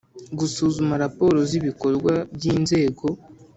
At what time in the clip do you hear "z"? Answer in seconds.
1.49-1.51